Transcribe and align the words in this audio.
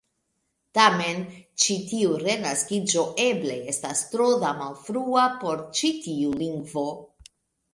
Tamen, 0.77 1.19
ĉi 1.63 1.75
tiu 1.91 2.15
"renaskiĝo" 2.23 3.03
eble 3.27 3.59
estas 3.75 4.01
tro 4.15 4.31
da 4.45 4.55
malfrua 4.63 5.27
por 5.45 5.63
ĉi 5.81 5.93
tiu 6.07 6.33
lingvo. 6.43 6.89